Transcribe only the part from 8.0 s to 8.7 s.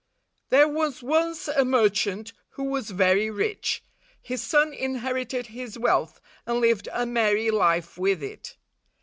it.